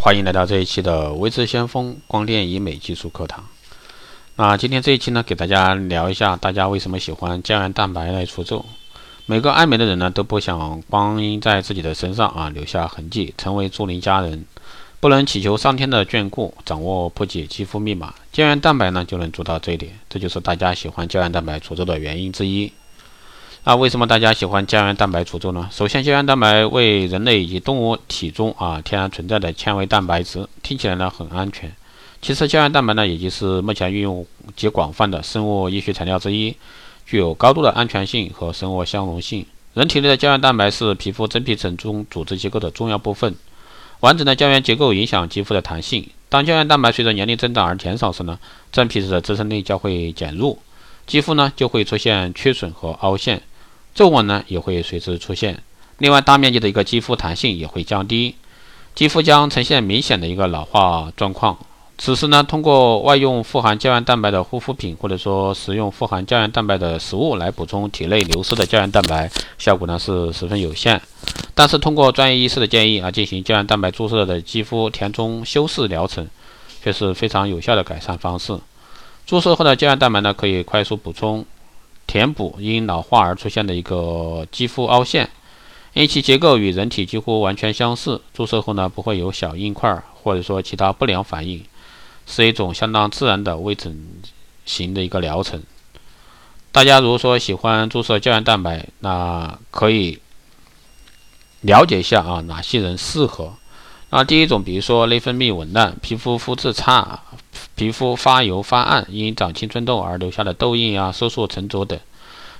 [0.00, 3.44] 欢迎来到这一期的维持先锋光电医美技术课堂。
[4.36, 8.64] 那今天这一期呢，给大家聊一下，大家为什么喜欢胶原蛋白来除皱？
[9.26, 14.44] 每个爱美的人呢，都不想光阴在自己的身上啊留下痕迹，成为竹林佳人，
[15.00, 19.98] 不能祈求上天的眷顾，掌握破解肌肤密码，胶原蛋白呢就能做到这一点。
[20.08, 22.72] 这就是大家喜欢胶原蛋白除皱的原因之一。
[23.68, 25.68] 那为什么大家喜欢胶原蛋白除皱呢？
[25.70, 31.70] 首先，胶原蛋白为人类以及动物体中啊天然存在的纤维蛋白质，听起来呢很安全。
[32.22, 34.26] 其次，胶原蛋白呢也就是目前运用
[34.56, 36.56] 极广泛的生物医学材料之一，
[37.04, 39.44] 具有高度的安全性和生物相容性。
[39.74, 43.34] 人体内的胶原蛋白是皮肤真皮层中组织结构的重要部分，
[44.00, 46.08] 完整的胶原结构影响肌肤的弹性。
[46.30, 48.38] 当胶原蛋白随着年龄增长而减少时呢，
[48.72, 50.56] 真皮质的支撑力将会减弱，
[51.06, 53.42] 肌肤呢就会出现缺损和凹陷。
[53.98, 55.60] 皱纹呢也会随之出现，
[55.98, 58.36] 另外大面积的一个肌肤弹性也会降低，
[58.94, 61.58] 肌肤将呈现明显的一个老化状况。
[61.98, 71.02] 此时呢，通过外用富含胶原蛋白的护肤品，或者说食用富含胶原蛋白的食物来补充体内流失的胶原蛋白，效果呢是十分有限。
[71.56, 76.24] 但是通过专业医师的建议啊，进行胶原蛋白注射的肌肤填充修饰疗程，
[76.84, 78.56] 却是非常有效的改善方式。
[79.26, 81.44] 注射后的胶原蛋白呢，可以快速补充。
[82.08, 85.28] 填补因老化而出现的一个肌肤凹陷，
[85.92, 91.62] 因其结构与人体几乎完全相似，注射后呢不会有小硬块或者说其他不良反应，
[92.26, 93.94] 是一种相当自然的微整
[94.64, 95.62] 形的一个疗程。
[96.72, 100.18] 大家如果说喜欢注射胶原蛋白，那可以
[101.60, 103.52] 了解一下啊哪些人适合。
[104.10, 107.22] 那第一种，比如说内分泌紊乱、皮肤肤质差。
[107.78, 111.96] 皮肤发油发暗，因长青春痘而留下的痘印啊、色素沉着等；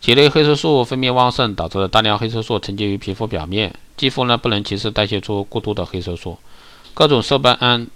[0.00, 6.36] 体内黑色素分泌旺盛，导致大量黑色素沉积于皮肤表面，肌肤呢不能及时代谢出过多的黑色素。
[6.94, 7.86] 各种色斑，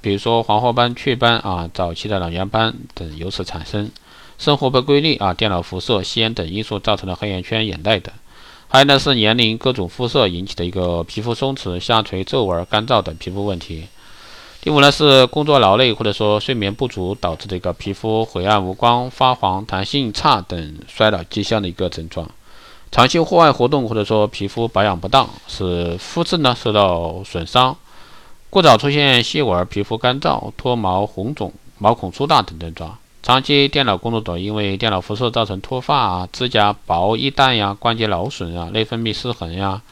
[0.00, 3.88] 比如说黄褐斑、雀斑啊、早期的老年斑等由此产生。
[4.36, 8.12] 生活不规律啊、电脑辐射、吸烟等因素造成的黑眼圈、眼袋等。
[8.66, 13.84] 还有呢是年龄、各种肤色引起的一个皮肤松弛、下垂、皱纹、干燥等皮肤问题。
[14.64, 22.26] 第五呢是工作劳累或者说睡眠不足导致的一个皮肤灰暗无光、发黄、弹性差等衰老迹象的一个症状。
[22.90, 27.76] 长期户外活动或者说皮肤保养不当，使肤质呢受到损伤。
[28.48, 32.96] 过早出现细纹、皮肤干燥、脱毛、红肿、毛孔粗大等症状。
[33.22, 39.82] 长期电脑工作者因为电脑辐射造成脱发啊、指甲薄易淡呀、关节劳损啊、内分泌失衡呀。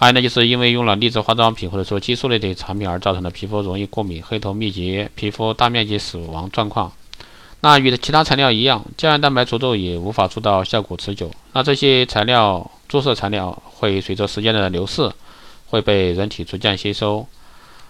[0.00, 6.90] 还有呢，就是因为用了劣质化妆品或者说激素类的产品而造成的皮肤容易过敏、黑头密集、皮肤大面积死亡状况。
[7.60, 11.30] 那与其他材料一样，胶原蛋白除皱也无法做到效果持久。
[11.52, 15.12] 那这些材料注射材料会随着时间的流逝
[15.66, 17.26] 会被人体逐渐吸收，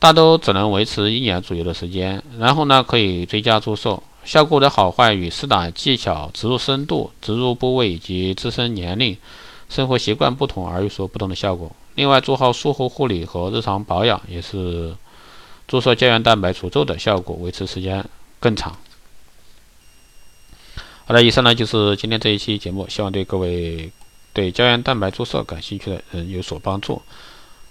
[0.00, 4.02] 大都只能维持一年左右的时间，然后呢可以追加注射。
[4.24, 9.16] 效果的好坏与施打技巧、植入深度、植入部位以及自身年龄、
[9.68, 11.70] 生活习惯不同而有所不同的效果。
[11.94, 14.96] 另外，做好术后护理和日常保养，也是
[15.68, 18.04] 注射胶原蛋白除皱的效果维持时间
[18.40, 18.76] 更长。
[21.04, 23.90] 好了，以上呢就是今天这一期节目，希望对各位
[24.32, 27.02] 对胶原蛋白注射感兴趣的人有所帮助。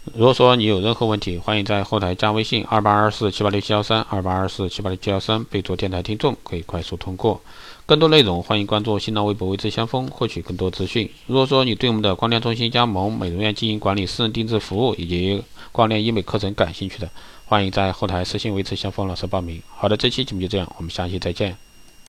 [0.03, 7.39] 如果说你有任何问题，欢迎在后台加微信二八二四七八六七幺三二八二四七八六七幺三，备注“电台听众”，可以快速通过。
[7.85, 11.07] 更多内容，欢迎关注新浪微博“微知先锋”，获取更多资讯。
[11.27, 17.07] 如果说你对我们的光电中心加盟、美容院经营管理、私人定制服务以及光电医美课程感兴趣的，
[17.45, 19.61] 欢迎在后台私信“微知先锋”老师报名。
[19.69, 21.55] 好的，这期节目就这样，我们下期再见。